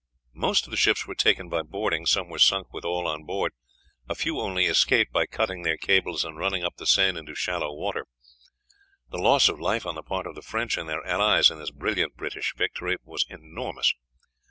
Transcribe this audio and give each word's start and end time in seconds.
Most 0.33 0.65
of 0.65 0.71
the 0.71 0.77
ships 0.77 1.05
were 1.05 1.13
taken 1.13 1.47
by 1.47 1.61
boarding, 1.61 2.07
some 2.07 2.27
were 2.27 2.39
sunk 2.39 2.73
with 2.73 2.83
all 2.83 3.05
on 3.05 3.23
board, 3.23 3.51
a 4.09 4.15
few 4.15 4.39
only 4.39 4.65
escaped 4.65 5.11
by 5.13 5.27
cutting 5.27 5.61
their 5.61 5.77
cables 5.77 6.25
and 6.25 6.39
running 6.39 6.63
up 6.63 6.77
the 6.77 6.87
Seine 6.87 7.19
into 7.19 7.35
shallow 7.35 7.71
water. 7.71 8.07
The 9.11 9.19
loss 9.21 9.47
of 9.47 9.59
life 9.59 9.85
on 9.85 9.93
the 9.93 10.01
part 10.01 10.25
of 10.25 10.33
the 10.33 10.41
French 10.41 10.75
and 10.75 10.89
their 10.89 11.05
allies 11.05 11.51
in 11.51 11.59
this 11.59 11.69
brilliant 11.69 12.15
British 12.17 12.55
victory 12.57 12.97
was 13.03 13.27
enormous. 13.29 13.93